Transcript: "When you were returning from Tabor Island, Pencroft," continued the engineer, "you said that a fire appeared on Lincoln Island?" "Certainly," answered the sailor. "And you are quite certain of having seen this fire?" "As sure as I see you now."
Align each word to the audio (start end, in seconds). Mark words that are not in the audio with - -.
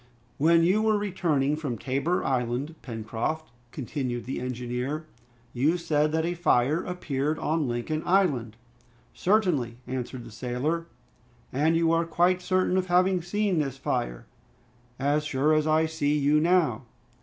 "When 0.39 0.63
you 0.63 0.81
were 0.81 0.97
returning 0.97 1.55
from 1.55 1.77
Tabor 1.77 2.23
Island, 2.25 2.73
Pencroft," 2.81 3.51
continued 3.71 4.25
the 4.25 4.39
engineer, 4.41 5.05
"you 5.53 5.77
said 5.77 6.11
that 6.11 6.25
a 6.25 6.33
fire 6.33 6.83
appeared 6.83 7.37
on 7.37 7.67
Lincoln 7.67 8.01
Island?" 8.03 8.57
"Certainly," 9.13 9.77
answered 9.85 10.23
the 10.25 10.31
sailor. 10.31 10.87
"And 11.53 11.75
you 11.77 11.91
are 11.91 12.05
quite 12.05 12.41
certain 12.41 12.77
of 12.77 12.87
having 12.87 13.21
seen 13.21 13.59
this 13.59 13.77
fire?" 13.77 14.25
"As 14.97 15.23
sure 15.23 15.53
as 15.53 15.67
I 15.67 15.85
see 15.85 16.17
you 16.17 16.39
now." 16.39 16.85